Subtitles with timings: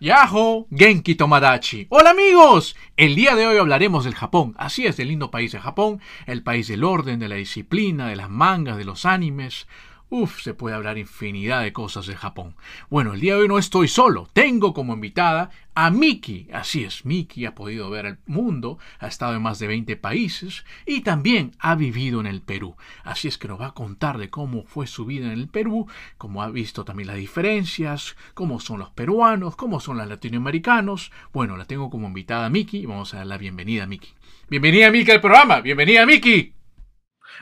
[0.00, 1.86] Yahoo, Genki Tomadachi.
[1.88, 4.52] Hola amigos, el día de hoy hablaremos del Japón.
[4.58, 8.16] Así es, el lindo país de Japón, el país del orden, de la disciplina, de
[8.16, 9.68] las mangas, de los animes.
[10.16, 12.54] Uf, se puede hablar infinidad de cosas de Japón.
[12.88, 14.28] Bueno, el día de hoy no estoy solo.
[14.32, 16.48] Tengo como invitada a Miki.
[16.52, 20.64] Así es, Miki ha podido ver el mundo, ha estado en más de 20 países
[20.86, 22.76] y también ha vivido en el Perú.
[23.02, 25.88] Así es que nos va a contar de cómo fue su vida en el Perú,
[26.16, 31.10] cómo ha visto también las diferencias, cómo son los peruanos, cómo son los latinoamericanos.
[31.32, 34.14] Bueno, la tengo como invitada a Miki vamos a dar la bienvenida a Miki.
[34.48, 35.60] Bienvenida Miki al programa.
[35.60, 36.54] Bienvenida Miki.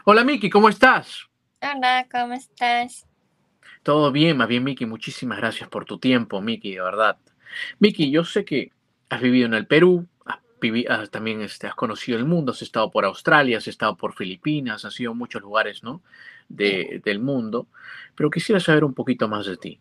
[0.07, 1.32] Hola Miki, ¿cómo estás?
[1.63, 3.07] Hola, ¿cómo estás?
[3.83, 4.87] Todo bien, más bien, Miki.
[4.87, 7.17] Muchísimas gracias por tu tiempo, Miki, de verdad.
[7.79, 8.73] Miki, yo sé que
[9.09, 12.63] has vivido en el Perú, has vivi- has- también este, has conocido el mundo, has
[12.63, 16.03] estado por Australia, has estado por Filipinas, has ido a muchos lugares, ¿no?
[16.49, 17.67] De- del mundo.
[18.15, 19.81] Pero quisiera saber un poquito más de ti.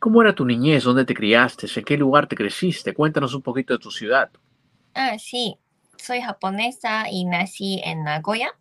[0.00, 0.84] ¿Cómo era tu niñez?
[0.84, 1.68] ¿Dónde te criaste?
[1.76, 2.94] ¿En qué lugar te creciste?
[2.94, 4.30] Cuéntanos un poquito de tu ciudad.
[4.94, 5.58] Ah, sí,
[5.96, 8.52] soy japonesa y nací en Nagoya,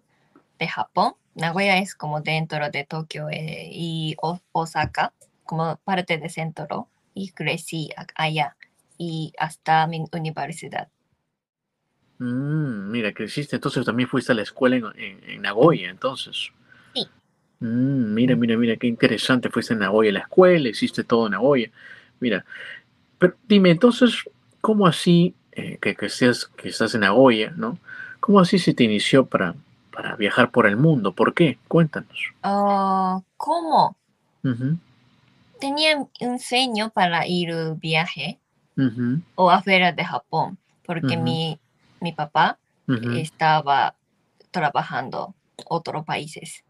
[0.59, 1.15] de Japón.
[1.35, 4.15] Nagoya es como dentro de Tokio eh, y
[4.51, 5.13] Osaka,
[5.43, 8.55] como parte de centro, y crecí a- allá
[8.97, 10.89] y hasta mi universidad.
[12.19, 16.49] Mm, mira, creciste, entonces también fuiste a la escuela en, en- en Nagoya, entonces.
[16.93, 17.07] Sí.
[17.61, 19.49] Mm, mira, mira, mira, qué interesante.
[19.49, 21.71] Fuiste en Nagoya a la escuela, hiciste todo en Nagoya.
[22.19, 22.45] Mira,
[23.17, 24.23] pero dime, entonces,
[24.61, 27.77] ¿cómo así eh, que, que, estés- que estás en Nagoya, ¿no?
[28.19, 29.55] ¿Cómo así se te inició para,
[29.99, 31.13] para viajar por el mundo?
[31.13, 31.57] ¿Por qué?
[31.67, 32.33] Cuéntanos.
[32.41, 33.97] Ah, ¿cómo?
[35.59, 38.39] Tenía un sueño para ir de viaje
[38.77, 41.59] ujú, o afuera de Japón, porque mi,
[41.99, 42.57] mi papá
[43.13, 43.97] estaba
[44.51, 45.35] trabajando
[45.67, 46.63] otros países,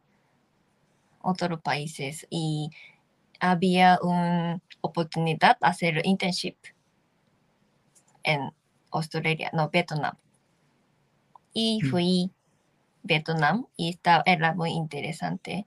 [1.21, 2.71] otros países y
[3.39, 6.55] había una oportunidad de hacer internship
[8.23, 8.51] en
[8.91, 10.17] Australia, no, Vietnam.
[11.53, 11.89] Y Mm.
[11.91, 12.38] fui a
[13.03, 15.65] Vietnam y estaba, era muy interesante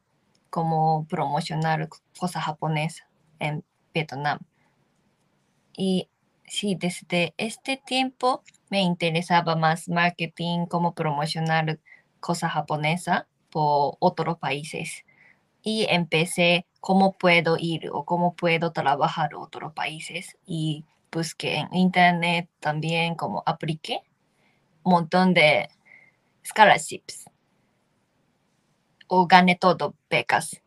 [0.51, 1.89] como promocionar
[2.19, 3.07] cosas japonesas
[3.39, 4.39] en Vietnam.
[5.77, 6.09] Y
[6.47, 11.79] sí, desde este tiempo me interesaba más marketing, cómo promocionar
[12.21, 15.05] cosas japonesas por otros países.
[15.63, 20.37] Y empecé cómo puedo ir o cómo puedo trabajar otros países.
[20.47, 24.01] Y busqué en internet también como apliqué
[24.83, 25.69] un montón de
[26.43, 27.25] scholarships.
[29.09, 30.61] O gané todo becas.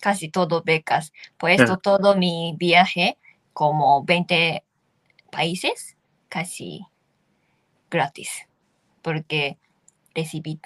[0.00, 1.12] Casi todo becas.
[1.38, 1.80] Por esto Claro.
[1.80, 3.18] todo mi viaje,
[3.52, 4.64] como 20
[5.30, 5.96] países,
[6.28, 6.86] casi
[7.90, 8.48] gratis.
[9.00, 9.58] Porque
[10.14, 10.60] recibí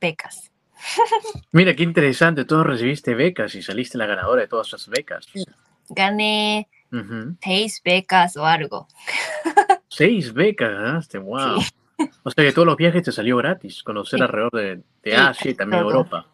[0.00, 0.50] becas.
[1.52, 2.44] Mira, qué interesante.
[2.44, 5.26] Tú recibiste becas y saliste la ganadora de todas esas becas.
[5.88, 6.68] Gané
[7.42, 8.88] seis becas o algo.
[9.88, 11.60] Seis becas ganaste, wow.
[11.60, 11.68] Sí.
[12.22, 14.24] O sea que todos los viajes te salió gratis, conocer Sí.
[14.24, 15.92] alrededor de, de Sí, Asia y también todo.
[15.92, 16.26] Europa.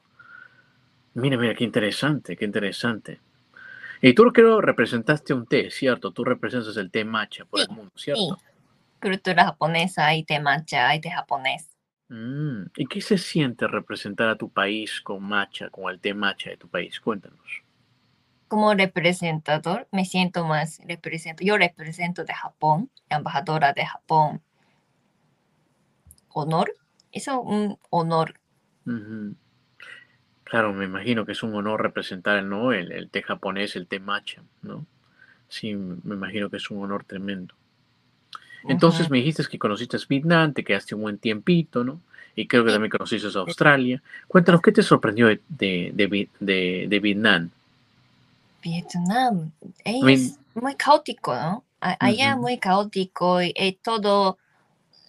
[1.14, 3.20] Mira, mira, qué interesante, qué interesante.
[4.00, 6.10] Y tú creo representaste un té, ¿cierto?
[6.12, 8.38] Tú representas el té matcha por Sí, el mundo, ¿cierto?
[9.00, 11.68] Cultura japonesa y té matcha y té japonés.
[12.08, 16.50] Mm, ¿Y qué se siente representar a tu país con matcha, con el té matcha
[16.50, 17.00] de tu país?
[17.00, 17.62] Cuéntanos.
[18.48, 21.42] Como representador, me siento más represento.
[21.44, 24.42] Yo represento de Japón, embajadora de Japón.
[26.34, 26.74] Honor.
[27.12, 28.34] Eso es un honor.
[30.44, 32.72] Claro, me imagino que es un honor representar ¿no?
[32.72, 34.84] el, el té japonés, el té matcha, ¿no?
[35.48, 37.54] Sí, me imagino que es un honor tremendo.
[38.68, 42.00] Entonces me dijiste que conociste Vietnam, te quedaste un buen tiempito, ¿no?
[42.36, 42.74] Y creo que Sí.
[42.74, 44.02] también conociste Australia.
[44.28, 47.50] Cuéntanos, ¿qué te sorprendió de, de, de Vi- de- de Vietnam?
[48.62, 49.50] Vietnam
[49.84, 51.64] es mean- muy caótico, ¿no?
[51.80, 52.42] A- Allá Ujú.
[52.42, 54.38] muy caótico y, y todo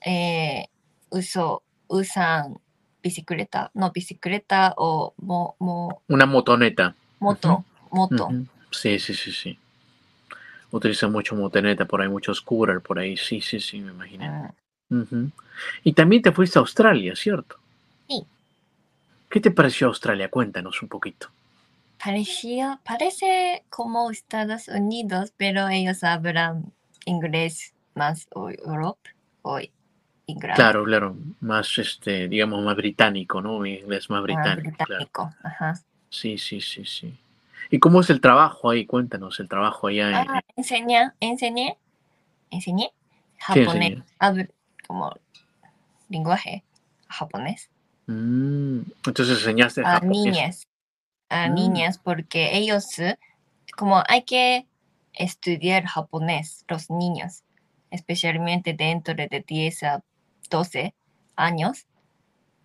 [0.05, 0.65] eh,
[1.13, 2.57] uso, usan
[3.01, 6.95] bicicleta, no bicicleta o mo, mo- Una motoneta.
[7.19, 8.29] moto, moto.
[8.71, 9.57] Sí, sí, sí, sí.
[10.71, 13.15] Utilizan mucho motoneta por ahí, mucho scooter por ahí.
[13.15, 14.25] Sí, sí, sí, me imaginé.
[14.27, 14.53] Ah,
[14.89, 15.29] Ujú.
[15.83, 17.57] Y también te fuiste a Australia, ¿cierto?
[18.07, 18.25] Sí.
[19.29, 20.29] ¿Qué te pareció Australia?
[20.29, 21.29] Cuéntanos un poquito.
[22.03, 26.73] Parecía, parece como Estados Unidos, pero ellos hablan
[27.05, 29.09] inglés más o Europa
[29.43, 29.59] o
[30.39, 33.59] Claro, claro, más, este, digamos, más británico, ¿no?
[33.59, 35.05] Mi inglés más británico, claro.
[35.05, 35.33] británico.
[35.43, 35.79] Ajá.
[36.09, 37.17] Sí, sí, sí, sí.
[37.69, 38.85] ¿Y cómo es el trabajo ahí?
[38.85, 40.15] Cuéntanos, el trabajo allá en...
[40.29, 41.77] Ah, enseña, enseñé,
[42.51, 42.91] enseñé
[43.53, 44.03] ¿Qué japonés,
[44.87, 45.13] como
[46.09, 46.63] lenguaje
[47.07, 47.69] japonés
[48.05, 50.25] Mm, entonces enseñaste a japonés.
[50.25, 50.67] niñas,
[51.29, 51.53] a Mm.
[51.55, 52.85] niñas porque ellos,
[53.77, 54.67] como hay que
[55.13, 57.43] estudiar japonés, los niños,
[57.91, 60.03] especialmente dentro de 10 a
[60.53, 60.93] 12
[61.35, 61.87] años,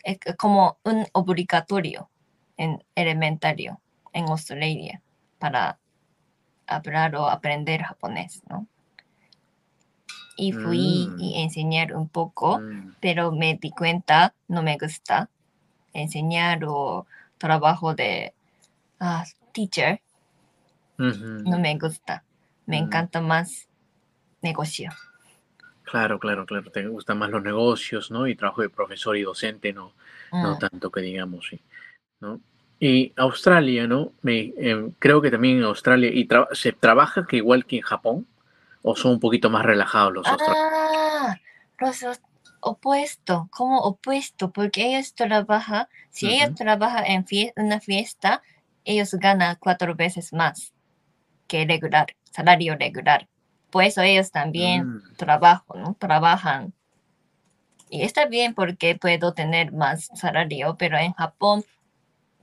[0.05, 2.11] es como un obligatorio
[2.59, 3.81] en elementario
[4.13, 5.01] en Australia
[5.39, 5.79] para
[6.67, 8.67] hablar o aprender japonés, ¿no?
[10.37, 11.21] Y fui Mm.
[11.21, 15.31] y enseñar un poco, Mm, pero me di cuenta, no me gusta
[15.95, 17.07] enseñar o
[17.39, 18.35] trabajo de
[19.01, 20.01] ah, teacher,
[21.45, 22.23] no me gusta.
[22.67, 22.85] Me Mm.
[22.85, 23.69] encanta más
[24.43, 24.91] negocio.
[25.91, 26.71] Claro, claro, claro.
[26.71, 28.27] Te gustan más los negocios, ¿no?
[28.27, 29.93] Y trabajo de profesor y docente, no,
[30.33, 30.59] no Mm.
[30.59, 31.61] tanto que digamos, sí.
[32.21, 32.41] ¿no?
[32.81, 34.13] Y Australia, ¿no?
[34.23, 37.83] Me, em, creo que también en Australia, y tra- ¿se trabaja que igual que en
[37.83, 38.27] Japón?
[38.83, 40.73] ¿O son un poquito más relajados los australianos?
[40.73, 41.37] Ah,
[41.81, 42.21] los os-
[42.61, 48.43] opuesto, como opuesto, porque ellos trabajan, si ellos trabajan en fie- una fiesta,
[48.85, 50.73] ellos ganan cuatro veces más
[51.47, 53.27] que regular, salario regular.
[53.71, 55.95] Por eso ellos también Mm, trabajan, ¿no?
[55.99, 56.73] Trabajan.
[57.91, 61.65] Y está bien porque puedo tener más salario, pero en Japón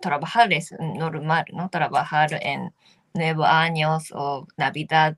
[0.02, 1.70] trabajar es normal, ¿no?
[1.70, 2.74] Trabajar en
[3.14, 5.16] nuevos años o Navidad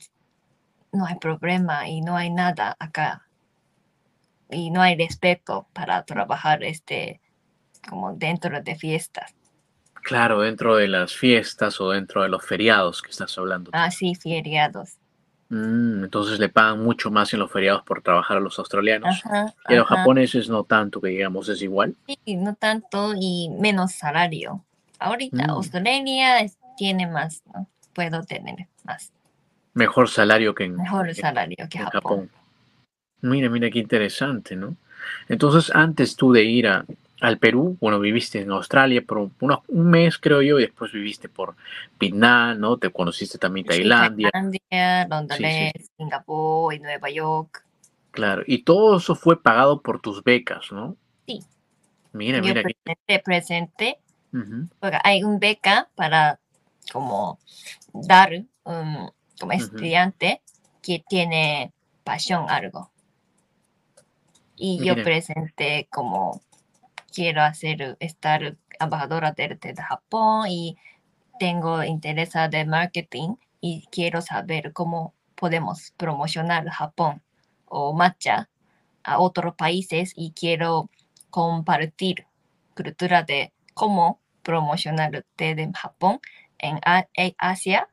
[0.92, 3.28] no hay problema y no hay nada acá.
[4.50, 7.22] Y no hay respeto para trabajar este
[7.88, 9.34] como dentro de fiestas.
[10.04, 13.72] claro, dentro de las fiestas o dentro de los feriados que estás hablando.
[13.72, 13.78] tú.
[13.78, 14.98] Así, feriados.
[15.50, 19.22] Mm, entonces le pagan mucho más en los feriados por trabajar a los australianos.
[19.26, 19.98] Ajá, Y a los ajá.
[19.98, 21.96] japoneses no tanto, que digamos, es igual.
[22.26, 24.64] Sí, no tanto y menos salario.
[25.00, 25.50] Ahorita Mm.
[25.52, 27.68] Australia es- tiene más, ¿no?
[27.94, 29.12] Puedo tener más.
[29.74, 32.02] Mejor salario que en, Mejor en- salario que en Japón.
[32.02, 32.30] Japón.
[33.22, 34.76] Mira, mira qué interesante, ¿no?
[35.30, 36.86] Entonces, antes tú de ir a-
[37.20, 41.30] al Perú, bueno, viviste en Australia por unos- un mes, creo yo, y después viviste
[41.30, 41.56] por
[42.00, 42.78] Vietnam, ¿no?
[42.78, 47.64] Te conociste también Sí, Tailandia, Tailandia, Londres, Singapur y Nueva York.
[48.12, 48.44] claro.
[48.46, 50.96] Y todo eso fue pagado por tus becas, ¿no?
[51.26, 51.44] Sí.
[52.14, 54.00] Mira, Yo mira presenté, presenté,
[54.80, 56.40] porque hay un beca para
[56.92, 57.40] como
[57.94, 59.10] dar um,
[59.40, 60.42] como estudiante
[60.82, 61.74] que tiene
[62.04, 62.92] pasión algo.
[64.56, 66.42] Y yo presenté como
[67.18, 70.78] quiero hacer estar embajadora de, de Japón y
[71.40, 77.24] tengo interés de marketing y quiero saber cómo podemos promocionar Japón
[77.66, 78.50] o matcha
[79.04, 80.92] a otros países y quiero
[81.32, 82.28] compartir
[82.76, 86.20] cultura de cómo promocionar el té de Japón
[86.60, 86.80] en
[87.40, 87.90] Asia,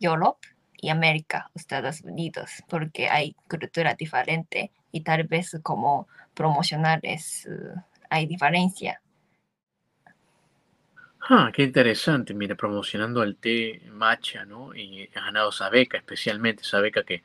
[0.00, 7.46] Europa y América, Estados Unidos, porque hay cultura diferente y tal vez como promocionar es,
[7.46, 7.80] eh,
[8.14, 9.00] hay diferencia.
[11.26, 14.74] Ah, qué interesante, mira, promocionando el té matcha, ¿no?
[14.74, 17.22] Y has ganado esa beca, especialmente esa beca que eh,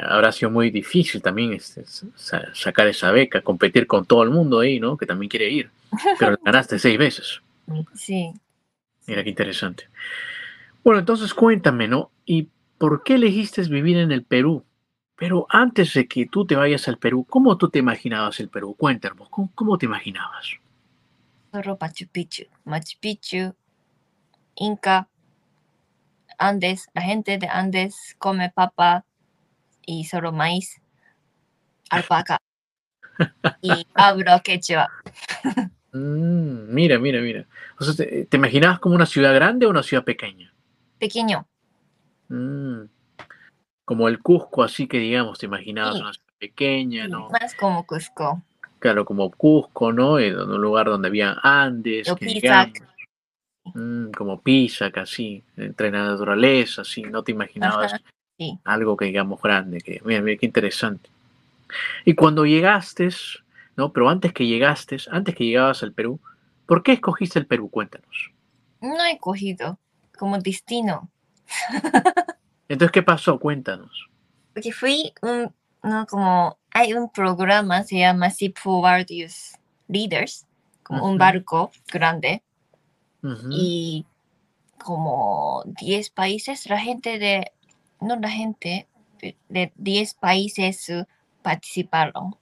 [0.00, 4.58] habrá sido muy difícil también este, sa- sacar esa beca, competir con todo el mundo
[4.58, 4.96] ahí, ¿no?
[4.96, 5.70] Que también quiere ir,
[6.18, 7.40] pero ganaste seis veces.
[7.94, 8.32] Sí.
[9.06, 9.88] Mira qué interesante.
[10.84, 12.10] Bueno, entonces cuéntame, ¿no?
[12.26, 14.64] ¿Y por qué elegiste vivir en el Perú?
[15.18, 18.76] Pero antes de que tú te vayas al Perú, ¿cómo tú te imaginabas el Perú?
[18.78, 20.46] Cuéntanos, ¿cómo, cómo te imaginabas?
[21.52, 22.44] Solo Machu Picchu.
[22.64, 23.54] Machu Picchu,
[24.54, 25.08] Inca,
[26.38, 26.88] Andes.
[26.94, 29.04] La gente de Andes come papa
[29.84, 30.80] y solo maíz,
[31.90, 32.38] alpaca.
[33.60, 34.88] y hablo quechua.
[35.90, 37.46] Mm, mira, mira, mira.
[37.80, 40.52] O sea, ¿te, te imaginabas como una ciudad grande o una ciudad pequeña?
[40.98, 41.48] Pequeño.
[42.28, 42.82] Mm,
[43.88, 46.02] como el Cusco, así que digamos, te imaginabas Sí.
[46.02, 47.30] una ciudad pequeña, ¿no?
[47.30, 48.42] Más como Cusco.
[48.80, 50.18] Claro, como Cusco, ¿no?
[50.18, 52.74] En un lugar donde había Andes, que digamos,
[53.64, 58.02] mm, como Pisac, así, entre la naturaleza, así, no te imaginabas Ajá,
[58.36, 58.58] sí.
[58.64, 61.08] algo que digamos grande, que mira, mira qué interesante.
[62.04, 63.08] Y cuando llegaste,
[63.74, 63.90] ¿no?
[63.94, 66.20] Pero antes que llegaste, antes que llegabas al Perú,
[66.66, 67.70] ¿por qué escogiste el Perú?
[67.70, 68.32] Cuéntanos.
[68.82, 69.78] No he cogido
[70.18, 71.08] como destino.
[72.68, 73.38] Entonces, ¿qué pasó?
[73.38, 74.08] Cuéntanos.
[74.52, 79.56] Porque fui un, no, como, hay un programa, se llama Ship Forward Youth
[79.88, 80.46] Leaders,
[80.82, 82.42] como un barco grande,
[83.50, 84.06] y
[84.82, 87.52] como 10 países, la gente de,
[88.00, 88.86] no la gente,
[89.48, 90.90] de 10 países
[91.42, 92.36] participaron.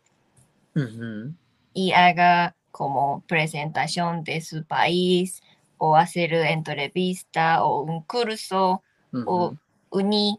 [1.73, 5.43] Y haga como presentación de su país
[5.79, 8.83] o hacer entrevista o un curso
[9.27, 9.57] o
[9.97, 10.39] Uni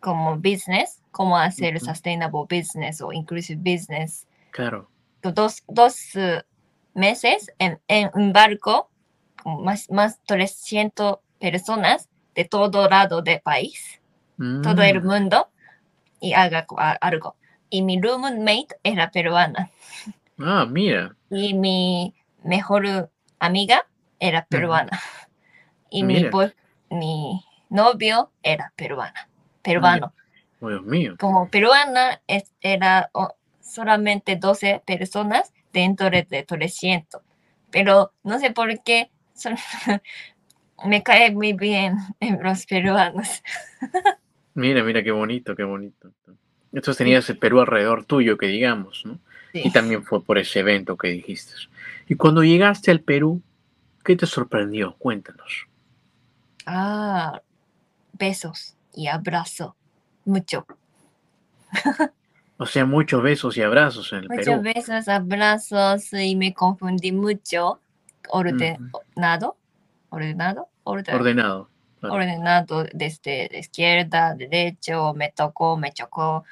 [0.00, 4.26] como business, como hacer sustainable business o inclusive business.
[4.50, 4.88] Claro.
[5.22, 6.42] Dos, dos eh,
[6.94, 8.90] meses en, en un barco,
[9.42, 14.00] con más, más 300 personas de todo lado del país,
[14.62, 15.06] todo el Mm.
[15.06, 15.48] mundo,
[16.20, 16.66] y haga
[17.00, 17.36] algo.
[17.70, 19.70] Y mi roommate era peruana.
[20.38, 21.14] Ah, mira.
[21.30, 23.86] y mi mejor amiga
[24.18, 25.00] era peruana.
[25.90, 26.30] Y mi, Mira.
[26.90, 29.28] mi novio era peruana,
[29.62, 30.12] peruano.
[30.60, 31.16] Oh, Dios mío.
[31.18, 37.22] Como peruana es- era oh, solamente 12 personas dentro de 300.
[37.70, 39.56] Pero no sé por qué son-
[40.84, 43.42] me cae muy bien en los peruanos.
[44.54, 46.10] Mira, mira qué bonito, qué bonito.
[46.74, 49.18] Entonces tenías el Perú alrededor tuyo, que digamos, ¿no?
[49.52, 49.62] Sí.
[49.64, 51.54] Y también fue por ese evento que dijiste.
[52.06, 53.40] Y cuando llegaste al Perú,
[54.04, 54.94] ¿qué te sorprendió?
[54.98, 55.66] Cuéntanos.
[56.66, 57.40] Ah,
[58.12, 59.76] besos y abrazo.
[60.24, 60.66] Mucho.
[62.58, 64.62] O sea, muchos besos y abrazos en el Muchos Perú.
[64.62, 67.80] besos, abrazos y me confundí mucho.
[68.28, 69.56] Ordenado,
[70.10, 71.68] ordenado, orden- Ordenado.
[71.98, 72.14] claro.
[72.14, 76.44] ordenado desde la izquierda, derecho, me tocó, me chocó.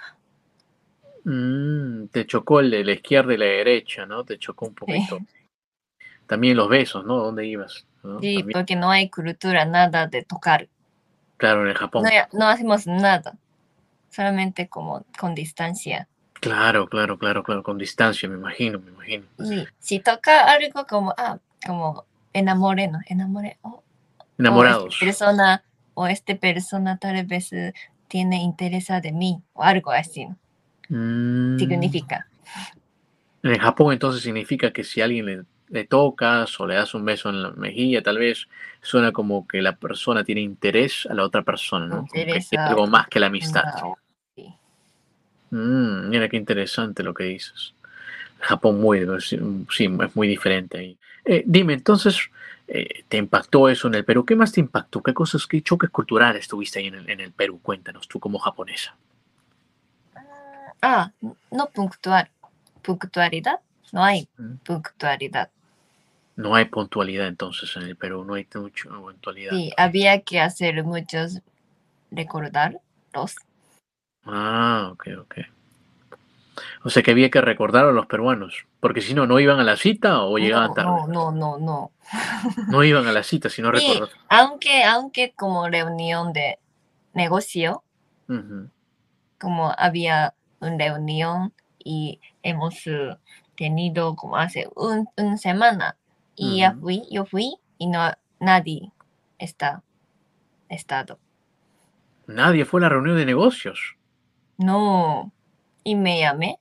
[1.24, 4.24] Mm, te chocó el de la izquierda y la derecha, ¿no?
[4.24, 5.18] Te chocó un poquito.
[6.26, 7.16] También los besos, ¿no?
[7.18, 7.86] ¿Dónde ibas?
[8.02, 8.18] ¿No?
[8.20, 10.68] Sí, También, porque no hay cultura, nada de tocar.
[11.40, 12.04] Claro, en el Japón.
[12.04, 13.36] No, no hacemos nada,
[14.10, 16.06] solamente como con distancia.
[16.34, 19.24] Claro, claro, claro, claro, con distancia, me imagino, me imagino.
[19.38, 23.00] Y si toca algo como, ah, como enamoré, ¿no?
[23.06, 23.58] Enamoré.
[23.62, 23.82] oh,
[24.38, 24.84] Enamorados.
[24.84, 27.74] O esta persona, o esta persona tal vez eh,
[28.08, 30.28] tiene interés de mí, o algo así.
[30.88, 32.26] Mm, significa.
[33.42, 37.30] En Japón entonces significa que si alguien le, le tocas o le das un beso
[37.30, 38.48] en la mejilla, tal vez
[38.82, 42.06] suena como que la persona tiene interés a la otra persona, ¿no?
[42.58, 43.64] Algo más que la amistad.
[43.80, 43.96] No,
[44.34, 44.46] sí.
[45.50, 47.74] Mm, mira qué interesante lo que dices.
[48.40, 49.38] Japón muy, sí,
[50.02, 50.98] es muy diferente ahí.
[51.24, 52.18] Eh, dime, entonces,
[52.66, 54.24] eh, ¿te impactó eso en el Perú?
[54.24, 55.02] ¿Qué más te impactó?
[55.02, 57.60] ¿Qué cosas, qué choques culturales tuviste ahí en el, en el Perú?
[57.62, 58.96] Cuéntanos, tú como japonesa.
[60.82, 61.12] Ah,
[61.50, 62.28] no puntual.
[62.82, 63.60] Puntualidad.
[63.92, 64.54] No hay Mm.
[64.64, 65.50] puntualidad.
[66.40, 69.50] No hay puntualidad entonces en el Perú, no hay mucha puntualidad.
[69.50, 71.40] Sí, había que hacer muchos
[72.10, 72.80] recordarlos.
[74.24, 75.34] Ah, ok, ok.
[76.82, 79.64] O sea que había que recordar a los peruanos, porque si no, no iban a
[79.64, 80.90] la cita o llegaban No, tarde.
[80.90, 81.90] no, no, no, no.
[82.68, 84.00] No iban a la cita si no Sí.
[84.30, 86.58] Aunque, aunque como reunión de
[87.12, 87.84] negocio,
[89.38, 93.16] como había una reunión y hemos eh,
[93.56, 95.96] tenido como hace un, una semana
[96.40, 98.92] y ya fui, yo fui y no nadie
[99.38, 99.82] está
[100.68, 101.18] estado.
[102.26, 103.96] Nadie fue a la reunión de negocios.
[104.56, 105.32] No,
[105.84, 106.58] y me llamé,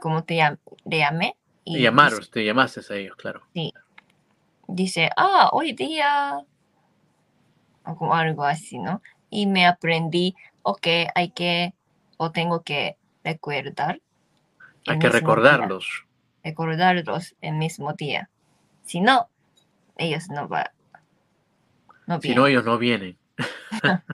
[0.00, 3.42] como te llam- le llamé y Te llamaron, te llamaste a ellos, claro.
[3.54, 3.72] dice,
[4.68, 6.44] dice, ah, hoy día,
[7.86, 9.02] o como algo así, ¿no?
[9.30, 11.74] Y me aprendí, ok, hay que,
[12.16, 14.00] o tengo que recordar.
[14.86, 15.10] Hay que día.
[15.10, 16.06] recordarlos.
[16.42, 18.30] recordarlos el mismo día.
[18.84, 19.28] Si no,
[19.96, 20.66] ellos no van.
[22.06, 23.16] No Si no, ellos no vienen.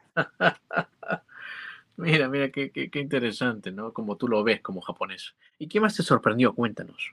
[1.97, 3.93] mira, mira, qué, qué, qué interesante, ¿no?
[3.93, 5.35] Como tú lo ves como japonés.
[5.59, 6.55] ¿Y qué más te sorprendió?
[6.55, 7.13] Cuéntanos.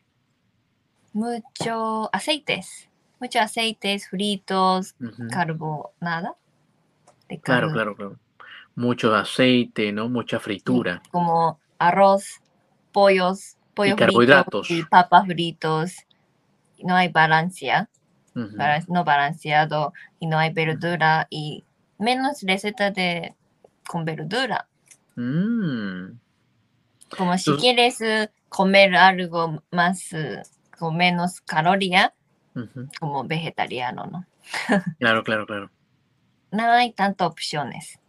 [1.13, 2.89] Mucho aceites.
[3.19, 5.27] Muchos aceites fritos, Ujú.
[5.29, 6.35] carbonada.
[7.27, 8.19] De Claro, claro, claro.
[8.75, 10.07] Mucho aceite, ¿no?
[10.09, 11.01] Mucha fritura.
[11.11, 12.39] Como arroz,
[12.91, 14.69] pollos, pollo frito carbohidratos.
[14.69, 15.95] y papas fritos.
[16.83, 17.89] No hay balancia,
[18.35, 18.55] Ujú.
[18.57, 21.63] balan- no balanceado y no hay verdura y
[21.97, 23.33] menos receta de
[23.87, 24.67] con verdura.
[25.15, 26.17] Mm.
[27.17, 30.41] Como si quieres eh, comer algo más eh,
[30.77, 32.13] con menos caloría,
[32.99, 34.25] como vegetariano, ¿no?
[34.99, 35.71] Claro, claro, claro.
[36.51, 37.99] No hay tantas opciones.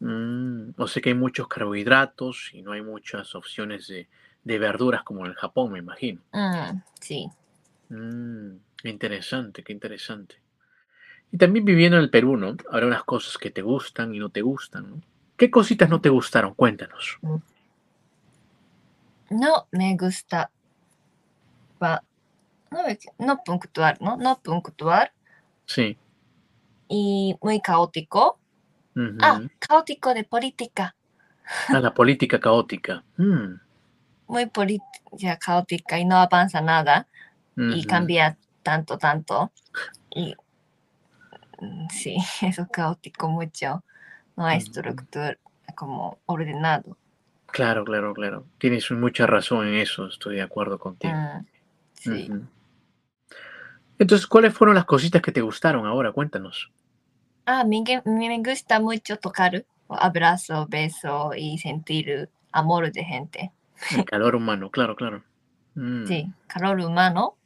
[0.00, 4.08] Mm, O sea que hay muchos carbohidratos y no hay muchas opciones de,
[4.44, 6.20] de verduras como en el Japón, me imagino.
[6.32, 7.30] Mm, sí.
[7.88, 10.36] Mm, interesante, qué interesante.
[11.32, 12.56] Y también viviendo en el Perú, ¿no?
[12.70, 15.00] Habrá unas cosas que te gustan y no te gustan, ¿no?
[15.36, 16.54] ¿Qué cositas no te gustaron?
[16.54, 17.18] Cuéntanos.
[19.30, 20.50] No me gusta.
[21.82, 22.02] va-
[22.70, 22.78] no,
[23.18, 24.16] no puntual, ¿no?
[24.16, 25.10] No puntual
[25.66, 25.98] Sí.
[26.88, 28.38] y muy caótico.
[28.94, 29.18] Ujú.
[29.20, 30.94] Ah, caótico de política.
[31.68, 33.04] Ah, la política caótica.
[33.18, 33.56] Mm,
[34.28, 37.06] muy política caótica y no avanza nada
[37.56, 39.52] y cambia tanto, tanto.
[40.10, 40.34] Y
[41.90, 43.82] sí, eso caótico mucho.
[44.36, 45.38] No hay estructura
[45.74, 46.96] como ordenado.
[47.46, 48.44] Claro, claro, claro.
[48.58, 51.14] Tienes mucha razón en eso, estoy de acuerdo contigo.
[51.14, 51.46] Mm,
[51.94, 52.30] sí.
[53.98, 56.12] Entonces, ¿cuáles fueron las cositas que te gustaron ahora?
[56.12, 56.70] Cuéntanos.
[57.46, 63.52] Ah, me, me gusta mucho tocar, abrazo, beso y sentir amor de gente.
[63.96, 65.22] El calor humano, claro, claro.
[65.74, 67.36] Mm, Sí, calor humano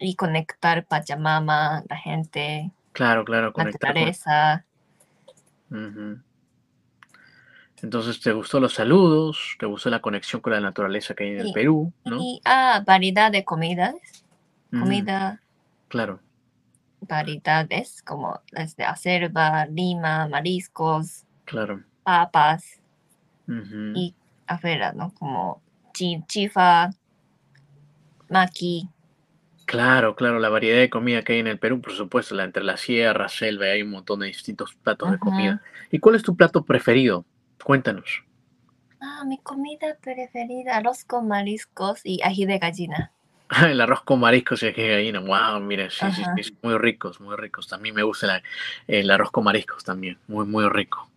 [0.00, 4.02] y conectar Pachamama, la gente, Claro, claro, conectar con...
[4.08, 4.64] naturaleza.
[7.82, 9.56] Entonces, ¿te gustó los saludos?
[9.58, 11.52] ¿Te gustó la conexión con la naturaleza que hay en el.
[11.52, 11.92] Perú?
[12.04, 12.20] ¿no?
[12.20, 13.94] Y ah, variedad de comidas,
[14.72, 15.40] Mm, comida,
[15.88, 16.20] claro.
[17.00, 21.82] variedades como desde acerba, lima, mariscos, Claro.
[22.04, 22.80] papas
[23.96, 24.14] y
[24.46, 25.12] afuera, ¿no?
[25.14, 26.90] Como chi- chifa,
[28.28, 28.88] maqui.
[29.70, 32.64] Claro, claro, la variedad de comida que hay en el Perú, por supuesto, la, entre
[32.64, 35.62] la sierra, selva, hay un montón de distintos platos de comida.
[35.92, 37.24] ¿Y cuál es tu plato preferido?
[37.62, 38.24] Cuéntanos.
[39.00, 43.12] Ah, mi comida preferida, arroz con mariscos y ají de gallina.
[43.64, 45.20] El arroz con mariscos y ají de gallina.
[45.20, 46.34] Wow, mira, sí, sí, Ajá.
[46.42, 47.68] sí, muy ricos, muy ricos.
[47.68, 48.42] También me gusta la-
[48.88, 51.08] el arroz con mariscos también, muy, muy rico.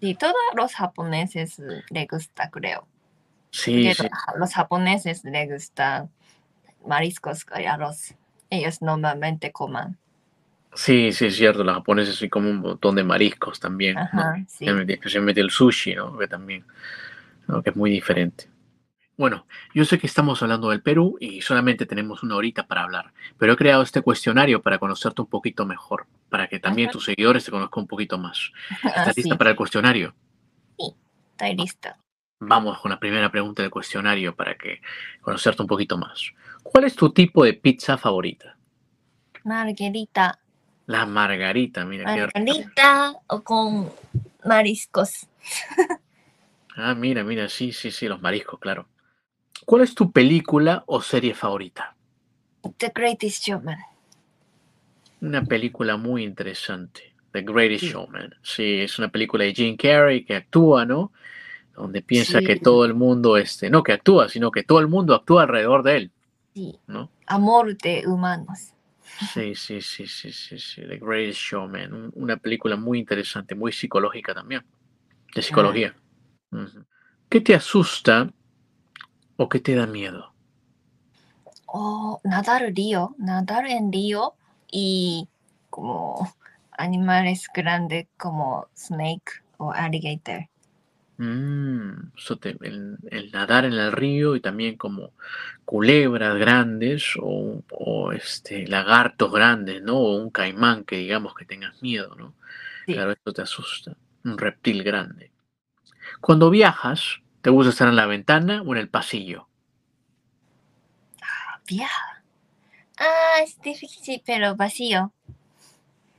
[0.00, 1.58] Sí, todos los japoneses
[1.90, 2.86] les gusta, creo.
[3.50, 4.08] Sí, Porque sí,
[4.38, 6.08] los japoneses les gusta
[6.86, 8.14] mariscos y arroz.
[8.50, 9.98] Ellos normalmente coman.
[10.74, 11.64] sí, sí, es cierto.
[11.64, 14.26] Los japoneses sí comen un montón de mariscos también, ¿no?
[14.26, 14.84] Ajá, sí.
[14.88, 16.16] Especialmente, el sushi, ¿no?
[16.18, 16.64] Que también,
[17.48, 17.62] ¿no?
[17.62, 18.50] que es muy diferente.
[19.16, 23.12] Bueno, yo sé que estamos hablando del Perú y solamente tenemos una horita para hablar,
[23.38, 26.92] pero he creado este cuestionario para conocerte un poquito mejor, para que también Ajá.
[26.92, 28.52] tus seguidores te conozcan un poquito más.
[28.94, 30.14] ¿Estás Ah, lista sí, para el cuestionario?
[31.36, 31.98] estoy lista.
[32.46, 34.80] Vamos con la primera pregunta del cuestionario para que
[35.20, 36.30] conocerte un poquito más.
[36.62, 38.56] ¿Cuál es tu tipo de pizza favorita?
[39.44, 40.38] Margarita.
[40.86, 42.20] La margarita, mira qué.
[42.20, 43.90] Margarita o con
[44.44, 45.26] mariscos.
[46.76, 48.88] Ah, mira, mira, sí, sí, sí, los mariscos, claro.
[49.64, 51.94] ¿Cuál es tu película o serie favorita?
[52.78, 53.78] The Greatest Showman.
[55.20, 57.90] Una película muy interesante, The Greatest Sí.
[57.92, 58.34] Showman.
[58.42, 61.12] Sí, es una película de Jim Carrey que actúa, ¿no?
[61.76, 62.44] Donde piensa Sí.
[62.46, 65.82] que todo el mundo, este, no que actúa, sino que todo el mundo actúa alrededor
[65.82, 66.12] de él,
[66.54, 66.78] Sí.
[66.86, 67.10] ¿no?
[67.26, 68.72] Amor de humanos.
[69.32, 71.92] Sí, sí, sí, sí, sí, sí, The Greatest Showman.
[71.92, 74.64] Un- Una película muy interesante, muy psicológica también,
[75.34, 75.94] de psicología.
[77.28, 78.30] ¿Qué te asusta
[79.36, 80.32] o qué te da miedo?
[81.66, 83.14] O nadar río.
[83.18, 84.34] Nadar en río
[84.70, 85.28] y
[85.70, 86.32] como
[86.78, 90.48] animales grandes como snake o alligator.
[91.16, 95.12] Mm, eso te- el, el nadar en el río y también como
[95.64, 99.96] culebras grandes o, o, este, lagartos grandes, ¿no?
[99.98, 102.34] O un caimán que digamos que tengas miedo, ¿no?
[102.86, 102.94] Sí.
[102.94, 103.96] Claro, esto te asusta.
[104.24, 105.32] Un reptil grande.
[106.20, 109.48] Cuando viajas, ¿te gusta estar en la ventana o en el pasillo?
[111.66, 112.22] Viaja.
[112.98, 115.12] Ah, es difícil, pero vacío.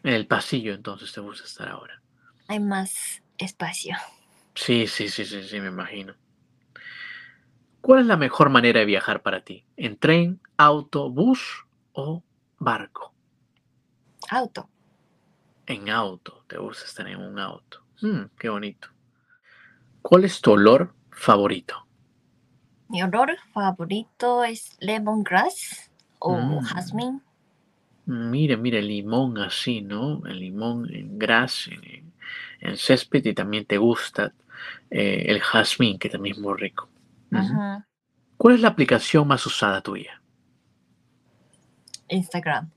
[0.04, 2.02] En el pasillo entonces te gusta estar ahora.
[2.48, 3.96] Hay más espacio.
[4.56, 6.16] Sí, sí, sí, sí, sí, me imagino.
[7.82, 9.64] ¿Cuál es la mejor manera de viajar para ti?
[9.78, 12.24] ¿En tren, auto, bus o
[12.58, 13.14] barco?
[14.32, 14.70] Auto.
[15.68, 17.82] En auto, te gusta estar en un auto.
[18.02, 18.88] Mm, qué bonito.
[20.02, 21.88] ¿Cuál es tu olor favorito?
[22.90, 26.60] Mi olor favorito es lemongrass o Mm.
[26.62, 27.22] jazmín.
[28.06, 30.26] Mire, mire, el limón así, ¿no?
[30.26, 32.14] El limón en gras, en, en-
[32.62, 34.34] en césped y también te gusta
[34.90, 36.90] eh, el jazmín, que también es muy rico.
[37.32, 37.88] Ajá.
[38.38, 40.22] ¿Cuál es la aplicación más usada tuya?
[42.10, 42.70] Instagram.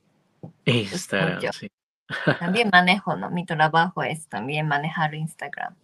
[0.65, 1.71] Instagram, sí.
[2.39, 3.31] También manejo, ¿no?
[3.31, 5.75] Mi trabajo es también manejar Instagram.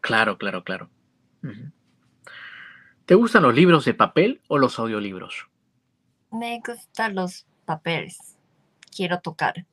[0.00, 0.88] Claro, claro, claro.
[3.06, 5.48] ¿Te gustan los libros de papel o los audiolibros?
[6.30, 8.38] Me gustan los papeles.
[8.94, 9.66] Quiero tocar.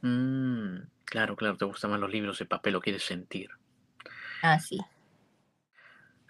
[0.00, 3.50] Mm, claro, claro, te gustan más los libros de papel, lo quieres sentir.
[4.42, 4.78] Ah, sí.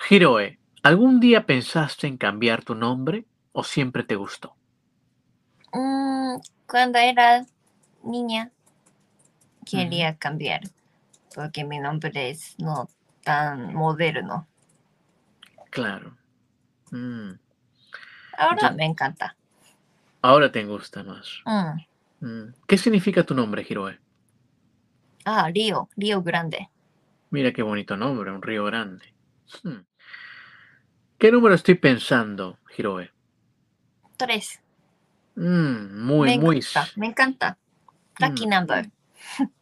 [0.09, 4.55] Hiroe, ¿algún día pensaste en cambiar tu nombre o siempre te gustó?
[5.73, 7.45] Mm, cuando era
[8.03, 8.51] niña,
[9.64, 10.61] quería cambiar.
[11.35, 12.88] Porque mi nombre es no
[13.25, 14.47] tan moderno.
[15.71, 16.17] Claro.
[16.93, 17.33] Mm,
[18.38, 19.37] Ahora me encanta.
[20.23, 21.40] ahora te gusta más.
[22.21, 23.99] Mm, ¿Qué significa tu nombre, Hiroe?
[25.25, 26.69] Ah, Río, Río Grande.
[27.31, 29.05] Mira qué bonito nombre, un río grande.
[29.62, 29.81] Hmm.
[31.25, 33.11] ¿Qué número estoy pensando, Hiroe?
[34.19, 34.61] Tres.
[35.37, 36.57] Mm, muy, me muy.
[36.57, 37.59] encanta, me encanta.
[38.21, 38.51] Lucky Mm.
[38.51, 38.91] number.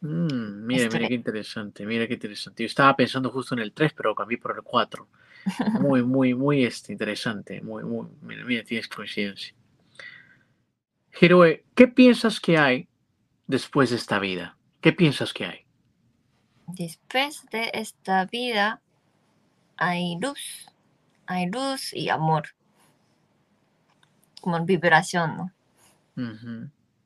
[0.01, 2.63] Mm, mira, mira qué interesante, mira qué interesante.
[2.63, 5.07] Yo estaba pensando justo en el 3, pero cambié por el 4.
[5.79, 7.61] Muy, muy, muy este, interesante.
[7.61, 9.55] Muy, muy, mira, mira, tienes coincidencia.
[11.21, 12.89] Hiroe, ¿qué piensas que hay
[13.47, 14.57] después de esta vida?
[14.81, 15.65] ¿Qué piensas que hay?
[16.67, 18.81] Después de esta vida
[19.77, 20.72] hay luz.
[21.33, 22.49] Hay luz y amor.
[24.39, 25.51] Como vibración, ¿no?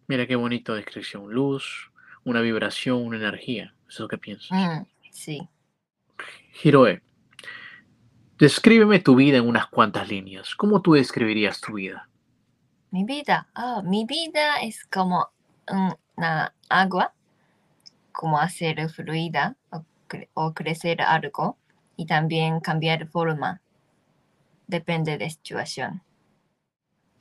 [0.08, 1.34] Mira qué bonita descripción.
[1.34, 1.92] Luz,
[2.26, 3.74] una vibración, una energía.
[3.88, 4.52] Eso es lo que piensas.
[4.52, 5.48] Mm, sí.
[6.62, 7.02] Hiroe,
[8.38, 10.56] descríbeme tu vida en unas cuantas líneas.
[10.56, 12.10] ¿Cómo tú describirías tu vida?
[12.92, 13.48] Mi vida.
[13.56, 15.30] Ah, mi vida es como
[16.18, 17.14] una agua,
[18.12, 21.58] como hacer fluida o, cre- o crecer algo
[21.96, 23.62] y también cambiar forma.
[24.68, 26.02] Depende de situación.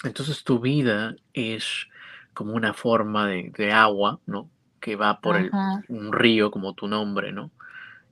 [0.05, 1.87] Entonces tu vida es
[2.35, 4.51] como una forma de, de agua, ¿no?
[4.81, 5.51] Que va por el,
[5.89, 7.51] un río, como tu nombre, ¿no?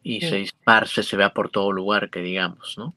[0.03, 0.27] Y Sí.
[0.29, 2.95] se esparce, se va por todo lugar, que digamos, ¿no?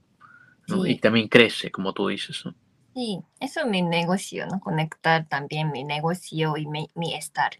[0.68, 0.86] ¿No?
[0.86, 2.56] Y también crece, como tú dices, ¿no?
[2.94, 4.60] Sí, eso es mi negocio, ¿no?
[4.60, 7.52] Conectar también mi negocio y mi, mi estar.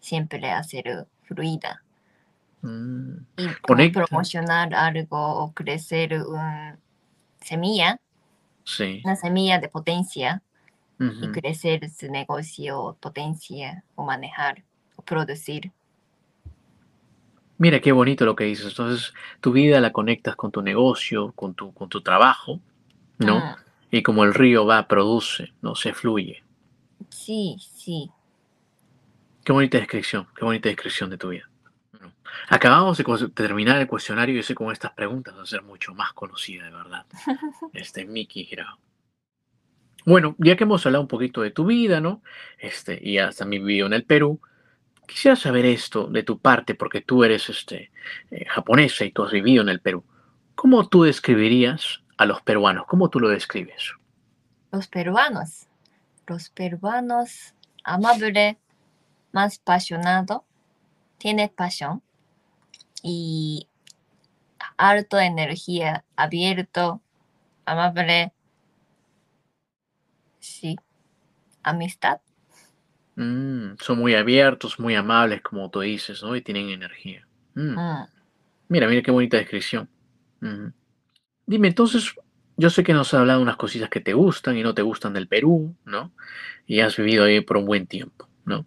[0.00, 1.82] Siempre hacer fluida.
[2.62, 4.04] Mm, Y Conecta.
[4.06, 6.78] promocionar algo o crecer una
[7.40, 7.98] semilla,
[8.66, 9.02] sí.
[9.04, 10.42] una semilla de potencia
[11.20, 14.64] y crecer su negocio, potencia o manejar
[14.96, 15.72] o producir.
[17.58, 18.66] Mira qué bonito lo que dices.
[18.68, 22.60] Entonces, tu vida la conectas con tu negocio, con tu, con tu trabajo,
[23.18, 23.40] ¿no?
[23.40, 23.56] Mm,
[23.90, 25.74] Y como el río va, produce, ¿no?
[25.76, 26.44] Se fluye.
[27.10, 28.10] sí, sí.
[29.44, 31.50] Qué bonita descripción, qué bonita descripción de tu vida.
[32.48, 36.12] Acabamos de terminar el cuestionario y sé con estas preguntas va a ser mucho más
[36.12, 37.06] conocida, de verdad.
[37.72, 38.78] Este, Miki Hirao.
[40.04, 42.22] Bueno, ya que hemos hablado un poquito de tu vida, ¿no?
[42.58, 44.40] Este, y has también vivido en el Perú,
[45.06, 47.90] quisiera saber esto de tu parte, porque tú eres este,
[48.30, 50.04] eh, japonesa y tú has vivido en el Perú.
[50.54, 52.86] ¿Cómo tú describirías a los peruanos?
[52.86, 53.94] ¿Cómo tú lo describes?
[54.70, 55.66] Los peruanos.
[56.26, 58.58] Los peruanos, amable,
[59.32, 60.44] más apasionado,
[61.18, 62.02] tiene pasión
[63.08, 63.68] y
[64.76, 67.00] alto energía, abierto,
[67.64, 68.32] amable.
[70.40, 70.76] Sí,
[71.62, 72.20] amistad.
[73.14, 76.34] Mm, son muy abiertos, muy amables, como tú dices, ¿no?
[76.34, 77.26] Y tienen energía.
[77.54, 77.74] Mm.
[77.74, 78.06] Mm,
[78.68, 79.88] Mira, mira qué bonita descripción.
[81.46, 82.12] Dime, entonces,
[82.56, 84.82] yo sé que nos has hablado de unas cositas que te gustan y no te
[84.82, 86.12] gustan del Perú, ¿no?
[86.66, 88.66] Y has vivido ahí por un buen tiempo, ¿no?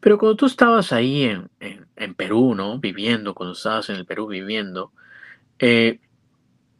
[0.00, 2.78] Pero cuando tú estabas ahí en, en- en Perú, ¿no?
[2.78, 4.92] Viviendo, cuando estabas en el Perú viviendo,
[5.58, 6.00] eh,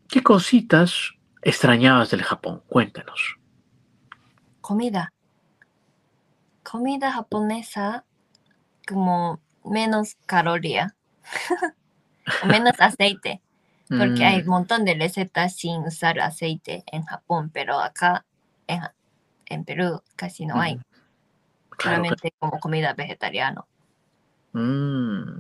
[0.09, 2.63] ¿qué cositas extrañabas del Japón?
[2.69, 3.39] Cuéntanos.
[4.61, 5.13] comida.
[6.63, 8.05] Comida japonesa
[8.89, 10.97] como menos caloría,
[12.43, 13.43] menos aceite.
[13.97, 18.27] Porque hay un Mm, montón de recetas sin usar aceite en Japón, pero acá
[18.67, 18.83] en,
[19.47, 20.81] en Perú casi no hay.
[21.81, 22.05] Claro,
[22.39, 23.65] como comida vegetariana.
[24.53, 25.39] Mm.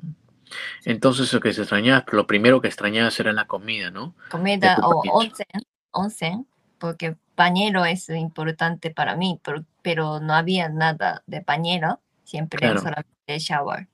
[0.84, 4.14] Entonces, lo que se extrañaba, lo primero que extrañabas era la comida, ¿no?
[4.30, 5.46] Comida o onsen,
[5.92, 6.46] onsen,
[6.78, 12.80] porque bañero es importante para mí, pero, pero no había nada de bañero, siempre Claro.
[12.80, 13.88] solamente shower.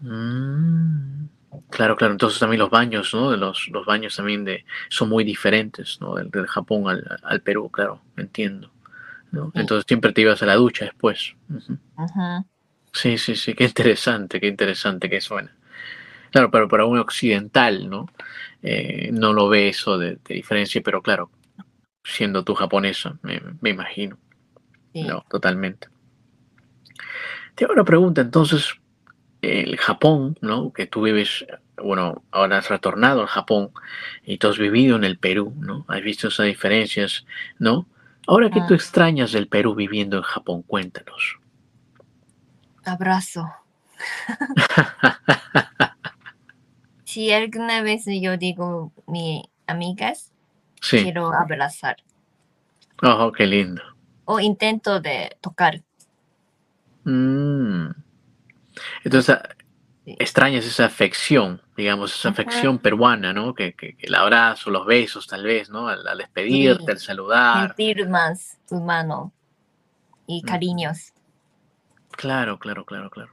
[0.00, 1.26] Mm,
[1.68, 2.12] Claro, claro.
[2.12, 3.30] Entonces también los baños, ¿no?
[3.30, 6.14] De los, los baños también de, son muy diferentes, ¿no?
[6.14, 8.70] Del, del Japón al, al Perú, claro, entiendo.
[9.32, 9.46] ¿No?
[9.52, 9.60] Sí.
[9.60, 11.34] Entonces siempre te ibas a la ducha después.
[11.48, 11.78] Ujú.
[12.92, 15.56] Sí, sí, sí, qué interesante, qué interesante que suena.
[16.30, 18.06] Claro, pero para un occidental, ¿no?
[18.62, 21.30] Eh, no lo ve eso de, de diferencia, pero claro,
[22.04, 24.18] siendo tú japonesa, me, me imagino.
[24.92, 25.02] Sí.
[25.02, 25.88] No, totalmente.
[27.54, 28.74] Te hago una pregunta, entonces,
[29.42, 30.72] el Japón, ¿no?
[30.72, 31.44] Que tú vives,
[31.76, 33.70] bueno, ahora has retornado al Japón
[34.24, 35.84] y tú has vivido en el Perú, ¿no?
[35.88, 37.26] Has visto esas diferencias,
[37.58, 37.86] ¿no?
[38.26, 38.76] Ahora que tú Ah.
[38.76, 41.38] extrañas del Perú viviendo en Japón, cuéntanos.
[42.84, 43.48] Abrazo.
[47.04, 50.32] Si alguna vez yo digo mi amigas,
[50.80, 51.96] Sí, quiero abrazar
[53.02, 53.82] oh, qué lindo.
[54.24, 55.82] o intento de tocar.
[57.04, 57.88] Mm.
[59.04, 59.36] Entonces.
[60.04, 62.42] Extrañas esa afección, digamos, esa Ajá.
[62.42, 63.54] afección peruana, ¿no?
[63.54, 65.88] Que, que- que el abrazo, los besos, tal vez, ¿no?
[65.88, 66.90] Al, al despedirte, Sí.
[66.90, 67.66] al saludar.
[67.68, 69.32] Sentir más humano
[70.26, 70.46] y Ujú.
[70.46, 71.12] cariños.
[72.10, 73.32] Claro, claro, claro, claro.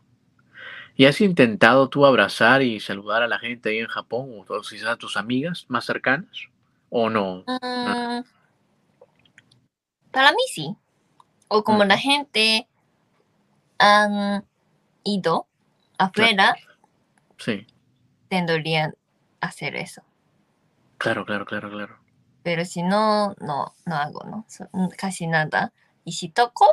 [0.96, 4.90] ¿Y has intentado tú abrazar y saludar a la gente ahí en Japón o, quizás
[4.90, 6.30] a tus amigas más cercanas?
[6.90, 7.46] ¿O no?
[7.48, 8.22] Mm,
[10.12, 10.76] para mí sí.
[11.48, 12.68] O como la gente
[13.78, 14.46] han
[15.04, 15.48] ido
[16.00, 16.56] afuera,
[17.38, 17.66] Sí,
[18.30, 18.96] tendrían
[19.42, 20.04] hacer eso.
[20.98, 22.00] claro, claro, claro, claro.
[22.44, 24.46] Pero si no, no, no hago, ¿no?
[24.98, 25.74] Casi nada.
[26.06, 26.66] Y si toco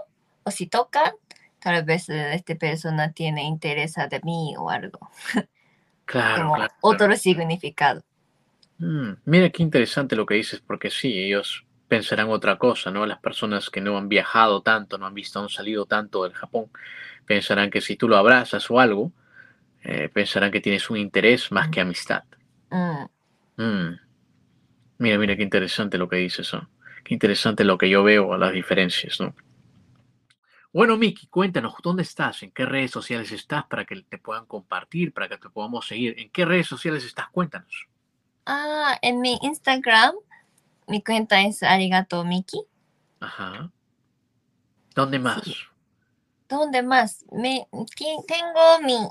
[0.45, 1.13] o si tocan,
[1.61, 5.11] tal vez eh, esta persona tiene interés de mí o algo.
[6.07, 6.73] Claro, como claro.
[6.81, 6.81] claro.
[6.81, 8.05] otro significado.
[8.79, 13.07] Mm, mira qué interesante lo que dices, porque sí, ellos pensarán otra cosa, ¿no?
[13.07, 16.35] Las personas que no han viajado tanto, no han visto, no han salido tanto del
[16.35, 16.71] Japón,
[17.27, 19.13] pensarán que si tú lo abrazas o algo,
[19.83, 22.25] eh, pensarán que tienes un interés más que amistad.
[22.71, 23.11] うん。
[23.59, 23.99] Mm.
[24.99, 26.69] Mira, mira qué interesante lo que dices, ¿no?
[27.05, 29.35] Qué interesante lo que yo veo, las diferencias, ¿no?
[30.73, 32.43] Bueno, Miki, cuéntanos, ¿dónde estás?
[32.43, 36.19] ¿En qué redes sociales estás para que te puedan compartir, para que te podamos seguir?
[36.19, 37.29] ¿En qué redes sociales estás?
[37.31, 37.87] Cuéntanos.
[38.45, 40.15] Ah, en mi Instagram,
[40.87, 42.63] mi cuenta es arigato miki.
[43.21, 43.71] Ajá.
[44.95, 45.43] ¿Dónde más?
[45.45, 45.55] Sí.
[46.49, 47.25] ¿Dónde más?
[47.33, 47.67] Me,
[48.27, 49.09] tengo mi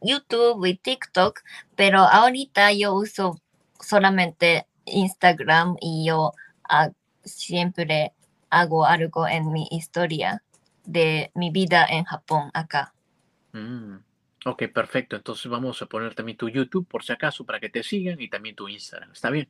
[0.00, 1.40] YouTube y TikTok,
[1.74, 3.40] pero ahorita yo uso
[3.80, 6.32] solamente Instagram y yo
[6.68, 6.90] ah,
[7.24, 8.12] siempre
[8.50, 10.42] hago algo en mi historia
[10.84, 12.94] de mi vida en Japón acá.
[13.52, 13.96] Mm,
[14.44, 15.16] Ok, perfecto.
[15.16, 18.28] Entonces vamos a poner también tu YouTube por si acaso para que te sigan y
[18.28, 19.12] también tu Instagram.
[19.12, 19.48] ¿Está bien?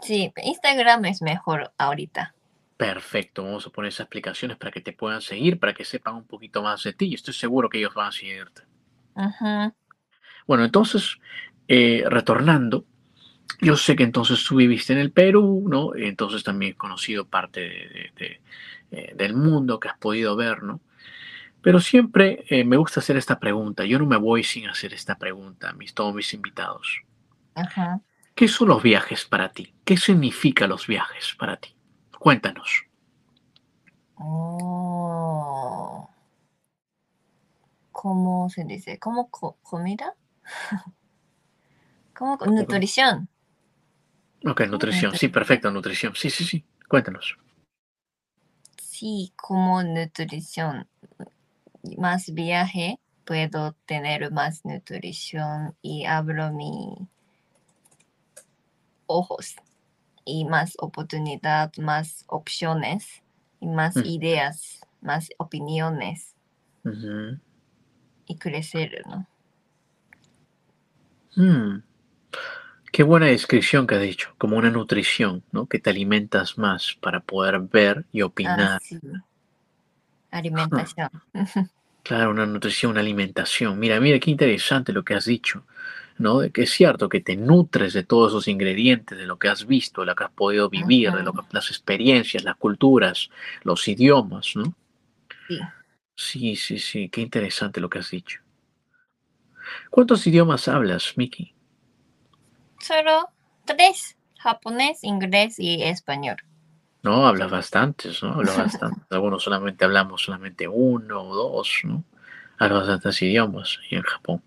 [0.00, 2.34] Sí, Instagram es mejor ahorita.
[2.82, 3.44] Perfecto.
[3.44, 6.64] Vamos a poner esas explicaciones para que te puedan seguir, para que sepan un poquito
[6.64, 7.06] más de ti.
[7.06, 8.62] Y estoy seguro que ellos van a seguirte.
[10.48, 11.18] Bueno, entonces,
[11.68, 12.84] eh, retornando,
[13.60, 15.94] yo sé que entonces tú viviste en el Perú, ¿no?
[15.94, 18.40] Entonces también he conocido parte de- de- de,
[18.90, 20.80] eh, del mundo que has podido ver, ¿no?
[21.60, 23.84] Pero siempre eh, me gusta hacer esta pregunta.
[23.84, 27.02] Yo no me voy sin hacer esta pregunta a mis, todos mis invitados.
[27.54, 28.00] Ajá.
[28.34, 29.72] ¿Qué son los viajes para ti?
[29.84, 31.76] ¿Qué significan los viajes para ti?
[32.22, 32.84] Cuéntanos.
[34.14, 36.08] Oh.
[37.90, 39.00] ¿Cómo se dice?
[39.00, 40.14] ¿Cómo co- comida?
[42.16, 43.28] ¿Cómo co- nutrición?
[44.46, 45.12] Ok, nutrición.
[45.16, 46.14] Sí, perfecto, nutrición.
[46.14, 46.64] Sí, sí, sí.
[46.86, 47.36] Cuéntanos.
[48.80, 50.88] Sí, como nutrición.
[51.98, 56.94] Más viaje, puedo tener más nutrición y abro mi
[59.06, 59.56] ojos
[60.24, 63.22] y más oportunidad, más opciones
[63.60, 64.02] y más Mm.
[64.02, 66.34] ideas, más opiniones
[68.26, 69.26] y crecer, ¿no?
[71.36, 71.82] Mm.
[72.92, 75.66] Qué buena descripción que has dicho, como una nutrición, ¿no?
[75.66, 78.80] Que te alimentas más para poder ver y Ah, opinar.
[78.80, 79.00] sí.
[80.30, 81.10] Alimentación.
[82.04, 83.78] Claro, una nutrición, una alimentación.
[83.78, 85.64] Mira, mira qué interesante lo que has dicho,
[86.22, 86.38] ¿no?
[86.38, 89.66] De que es cierto que te nutres de todos esos ingredientes, de lo que has
[89.66, 93.28] visto, de lo que has podido vivir, de lo que, las experiencias, las culturas,
[93.62, 94.74] los idiomas, ¿no?
[95.48, 95.58] Sí.
[96.14, 98.40] Sí, sí, sí, qué interesante lo que has dicho.
[99.90, 101.54] ¿Cuántos idiomas hablas, Miki?
[102.80, 103.28] Solo
[103.64, 106.36] tres, japonés, inglés y español.
[107.02, 108.34] No, hablas bastantes, ¿no?
[108.34, 109.04] Hablas bastantes.
[109.10, 112.04] Algunos solamente hablamos solamente uno o dos, ¿no?
[112.58, 114.42] Hablas bastantes idiomas y en Japón.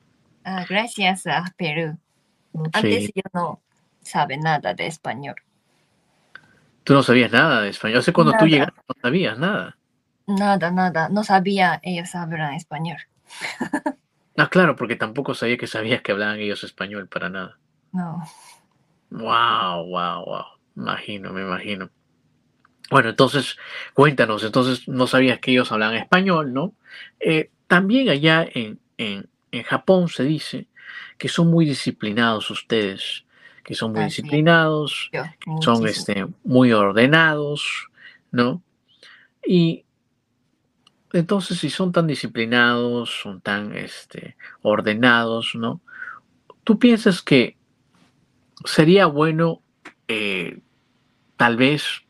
[0.46, 1.98] Ah, gracias a Perú.
[2.72, 3.12] Antes Sí.
[3.16, 3.62] yo no
[4.02, 5.36] sabe nada de español.
[6.84, 7.98] Tú no sabías nada de español.
[7.98, 9.76] O sea, cuando tú llegaste no sabías nada.
[10.28, 11.10] Nada, nada.
[11.10, 12.98] No sabía ellos hablan español.
[14.38, 17.58] Ah, claro, porque tampoco sabía que sabías que hablaban ellos español para nada.
[17.94, 18.22] No.
[19.10, 20.44] Wow, wow, wow.
[20.76, 21.90] Imagino, me imagino.
[22.92, 23.56] Bueno, entonces,
[23.94, 26.74] cuéntanos, entonces no sabías que ellos hablaban español, ¿no?
[27.22, 30.68] Eh, también allá en, en, en Japón se dice
[31.18, 33.26] que son muy disciplinados ustedes,
[33.64, 35.24] que son muy disciplinados, Yo,
[35.62, 37.90] son este, muy ordenados,
[38.32, 38.62] ¿no?
[39.46, 39.86] Y
[41.14, 45.82] entonces, si son tan disciplinados, son tan este, ordenados, ¿no?
[46.64, 47.56] ¿Tú piensas que
[48.66, 49.62] sería bueno,
[50.08, 50.60] eh,
[51.38, 52.04] tal vez,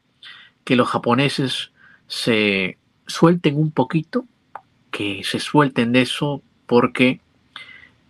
[0.64, 1.72] que los japoneses
[2.08, 4.26] se suelten un poquito,
[4.92, 7.22] que se suelten de eso, porque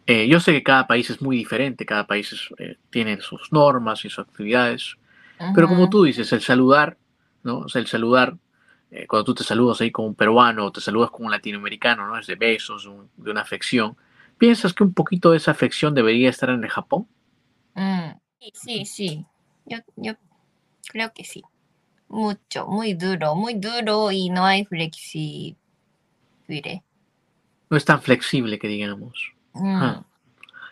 [0.07, 3.51] eh, yo sé que cada país es muy diferente, cada país es, eh, tiene sus
[3.51, 4.97] normas y sus actividades,
[5.53, 6.97] pero como tú dices, el saludar,
[7.43, 7.59] ¿no?
[7.59, 8.37] O sea, el saludar,
[8.91, 12.07] eh, cuando tú te saludas ahí como un peruano o te saludas como un latinoamericano,
[12.07, 12.17] ¿no?
[12.19, 13.97] Es de besos, un- de una afección.
[14.37, 17.07] ¿Piensas que un poquito de esa afección debería estar en el Japón?
[17.75, 19.25] Mm, Sí, sí, sí.
[19.65, 20.13] Yo, yo
[20.89, 21.43] creo que sí.
[22.09, 25.57] Mucho, muy duro, muy duro y no hay flexible.
[27.69, 29.34] No es tan flexible que digamos.
[29.55, 30.03] Mm.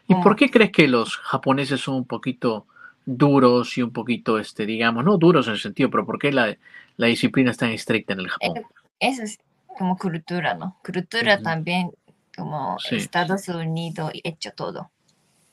[0.08, 2.68] ¿Y por qué crees que los japoneses son un poquito
[3.06, 6.58] duros y un poquito, este, digamos, no duros en el sentido, pero ¿por qué la,
[6.98, 8.58] la disciplina es tan estricta en el Japón?
[8.58, 8.66] Eh,
[9.00, 9.40] Eso es
[9.78, 10.78] como cultura, ¿no?
[10.84, 11.92] Cultura también
[12.36, 12.98] como Sí.
[12.98, 14.92] Estados Unidos hecho todo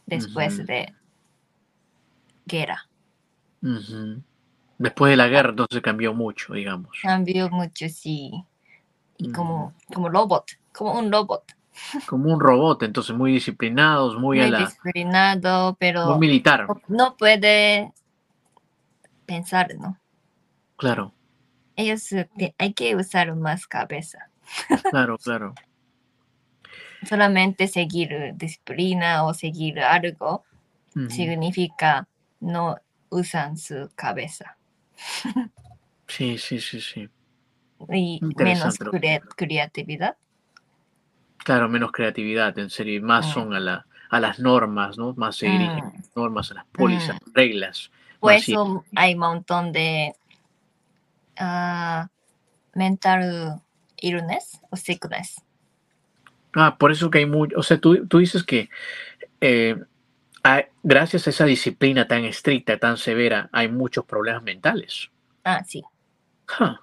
[0.07, 0.66] después Ujú.
[0.66, 0.95] de
[2.47, 2.88] guerra.
[4.79, 6.97] Después de la guerra, entonces cambió mucho, digamos.
[7.03, 8.33] Cambió mucho, sí.
[9.19, 11.53] Y como, como robot, como un robot.
[12.07, 17.16] Como un robot, entonces muy disciplinados, muy, Muy a la, disciplinado, muy pero militar, no-
[17.16, 17.93] puede
[19.27, 19.99] pensar, ¿no?
[20.77, 21.12] claro,
[21.77, 24.29] Ellos eh, te- hay que usar más cabeza.
[24.90, 25.55] claro, claro.
[27.09, 30.45] Solamente seguir disciplina o seguir algo
[31.09, 32.09] significa
[32.40, 32.77] no
[33.11, 34.57] usan su cabeza
[36.09, 37.09] Sí, sí, sí, sí.
[37.88, 38.79] y menos
[39.37, 40.16] creatividad.
[41.44, 45.14] Claro, menos creatividad, en serio, más son a, la, a las normas, ¿no?
[45.14, 45.94] Más se dirigen a Mm.
[45.96, 47.90] las normas, a las pólizas, reglas.
[48.20, 50.14] Por eso hay un montón de
[51.38, 52.09] ah,
[52.74, 53.62] mental
[54.00, 55.42] illness o sickness.
[56.55, 58.68] Ah, por eso que hay mucho, o sea, tú, tú dices que
[59.40, 59.76] eh,
[60.42, 65.11] hay- gracias a esa disciplina tan estricta, tan severa, hay muchos problemas mentales.
[65.44, 65.83] Ah, sí,
[66.46, 66.83] Ja,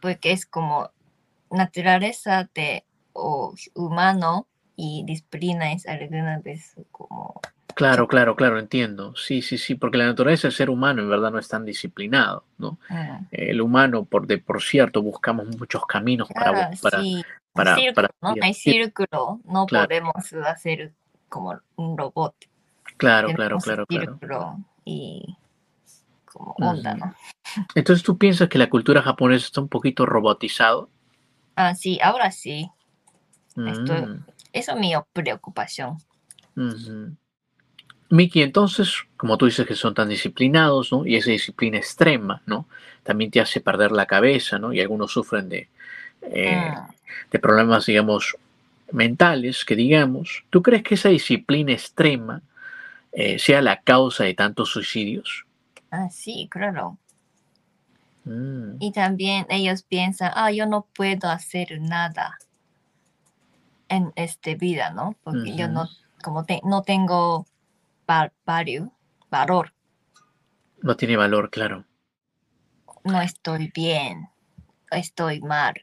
[0.00, 0.90] porque es como
[1.50, 2.84] naturaleza de
[3.18, 7.40] o humano y disciplina es alguna vez como
[7.74, 9.14] Claro, claro, claro, entiendo.
[9.14, 12.44] Sí, sí, sí, porque la naturaleza del ser humano en verdad no es tan disciplinado,
[12.58, 12.78] ¿no?
[12.90, 17.76] mm, El humano, por, de, por cierto, buscamos muchos caminos para, ah, para, sí, para,
[17.76, 18.34] círculo, para- ¿no?
[18.42, 19.86] Hay círculo, no Claro.
[19.86, 20.92] podemos hacer
[21.28, 22.34] como un robot.
[22.96, 24.12] Claro, claro, Tenemos claro, claro.
[24.18, 25.36] círculo y
[26.24, 26.94] como onda.
[26.96, 27.14] ¿no?
[27.76, 30.90] Entonces, ¿tú piensas que la cultura japonesa está un poquito robotizado?
[31.54, 32.68] Ah, sí, ahora sí.
[33.66, 35.98] Estoy- Mm, Eso es mi preocupación.
[36.56, 37.16] ujú.
[38.10, 41.06] Miki, entonces, como tú dices que son tan disciplinados, ¿no?
[41.06, 42.66] Y esa disciplina extrema, ¿no?
[43.02, 44.72] También te hace perder la cabeza, ¿no?
[44.72, 45.68] Y algunos sufren de,
[46.22, 46.94] eh, Mm,
[47.30, 48.36] de problemas, digamos,
[48.92, 50.44] mentales, que digamos.
[50.50, 52.42] ¿Tú crees que esa disciplina extrema
[53.12, 55.44] eh, sea la causa de tantos suicidios?
[55.90, 56.98] Ah, sí, claro.
[58.24, 62.38] Mm, Y también ellos piensan, ah, yo no puedo hacer nada
[63.88, 65.16] en esta vida, ¿no?
[65.22, 65.88] Porque yo no,
[66.22, 67.46] como te- no tengo
[68.46, 68.90] value,
[69.30, 69.72] valor,
[70.82, 71.84] no tiene valor, claro.
[73.04, 74.28] no estoy bien,
[74.90, 75.74] estoy mal,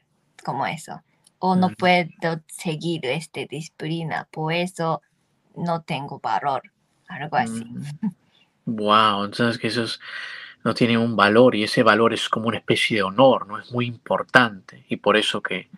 [0.44, 1.02] como eso.
[1.38, 2.08] O no puedo
[2.46, 5.02] seguir esta disciplina, por eso
[5.54, 6.62] no tengo valor,
[7.08, 7.66] algo así.
[8.64, 10.00] Wow, entonces que esos
[10.64, 13.58] no tienen un valor y ese valor es como una especie de honor, ¿no?
[13.58, 15.68] Es muy importante y por eso que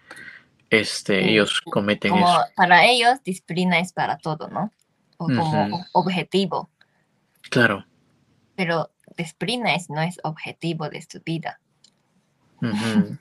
[0.70, 2.44] este, Sí, ellos cometen Como eso.
[2.56, 4.72] para ellos, disciplina es para todo, ¿no?
[5.16, 6.70] O como objetivo.
[7.50, 7.84] Claro.
[8.54, 11.60] pero disciplina es, no es objetivo de su vida.
[12.60, 13.16] Ujú.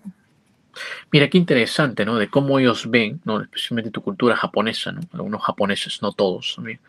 [1.11, 2.17] Mira qué interesante, ¿no?
[2.17, 3.41] De cómo ellos ven, ¿no?
[3.41, 5.01] Especialmente tu cultura japonesa, ¿no?
[5.13, 6.79] Algunos japoneses, no todos, también,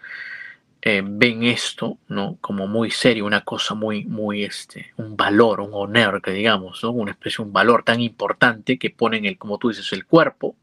[0.82, 2.38] eh, ven esto, ¿no?
[2.40, 6.90] Como muy serio, una cosa muy, muy, este, un valor, un honor, que digamos, ¿no?
[6.92, 10.56] Una especie, un valor tan importante que ponen el, como tú dices, el cuerpo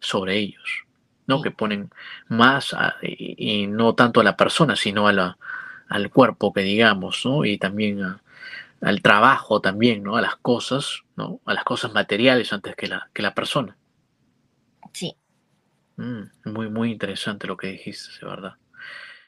[0.00, 0.84] sobre ellos,
[1.26, 1.38] ¿no?
[1.38, 1.44] Sí.
[1.44, 1.90] Que ponen
[2.28, 5.38] más, a- y, y no tanto a la persona, sino a la,
[5.88, 7.44] al cuerpo, que digamos, ¿no?
[7.44, 8.22] Y también a-
[8.82, 10.16] al trabajo también, ¿no?
[10.16, 11.40] A las cosas, ¿no?
[11.46, 13.76] A las cosas materiales antes que la, que la persona.
[14.92, 15.16] Sí,
[15.98, 18.54] Mm, muy, muy interesante lo que dijiste, de verdad.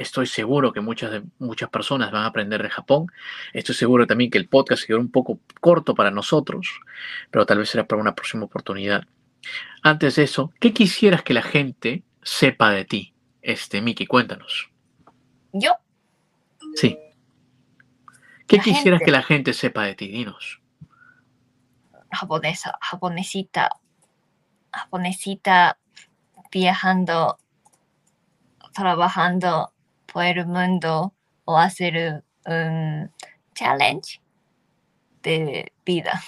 [0.00, 3.06] Estoy seguro que muchas, de- muchas personas van a aprender de Japón.
[3.52, 6.80] Estoy seguro también que el podcast quedó un poco corto para nosotros,
[7.30, 9.04] pero tal vez será para una próxima oportunidad.
[9.82, 13.14] Antes de eso, ¿qué quisieras que la gente sepa de ti?
[13.42, 14.70] Este, Miki, cuéntanos.
[15.52, 15.74] よ
[16.76, 16.96] Sí.
[18.46, 19.04] ¿Qué La quisieras gente.
[19.04, 20.08] que la gente sepa de ti?
[20.08, 20.60] Dinos.
[22.12, 23.70] japonesa, japonesita,
[24.72, 25.78] japonesita
[26.50, 27.38] viajando,
[28.74, 29.72] trabajando
[30.12, 33.10] por el mundo o hacer un
[33.54, 34.20] challenge
[35.22, 36.22] de vida.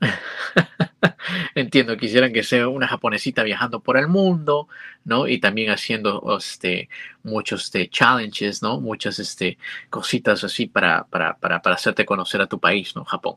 [1.54, 1.96] Entiendo.
[1.96, 4.68] quisieran que sea una japonesita viajando por el mundo,
[5.04, 5.26] ¿no?
[5.26, 6.88] Y también haciendo este,
[7.22, 8.80] muchos este, challenges, ¿no?
[8.80, 9.58] Muchas este,
[9.90, 13.04] cositas así para, para, para, para hacerte conocer a tu país, ¿no?
[13.04, 13.36] Japón.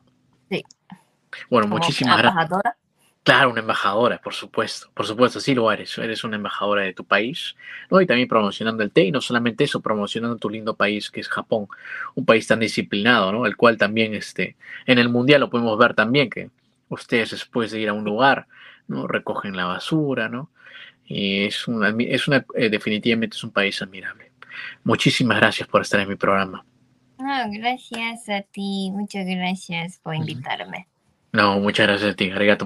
[0.49, 0.63] Sí.
[1.49, 2.49] Bueno, Como muchísimas gracias.
[3.27, 7.03] Claro, una embajadora, por supuesto, por supuesto, sí lo eres, eres una embajadora de tu
[7.03, 7.57] país,
[7.91, 7.99] ¿no?
[7.99, 11.27] Y también promocionando el té, y no solamente eso, promocionando tu lindo país que es
[11.27, 11.67] Japón,
[12.15, 13.45] un país tan disciplinado, ¿no?
[13.45, 14.55] El cual también, este,
[14.85, 16.51] en el mundial lo podemos ver también, que
[16.87, 18.47] ustedes después de ir a un lugar,
[18.87, 19.07] ¿no?
[19.07, 20.49] Recogen la basura, ¿no?
[21.05, 24.31] Y es una, es una eh, definitivamente es un país admirable.
[24.85, 26.63] Muchísimas gracias por estar en mi programa.
[27.19, 28.89] Ah, gracias a ti.
[28.93, 30.87] Muchas gracias por invitarme.
[31.33, 32.65] No, muchas gracias a ti, arigato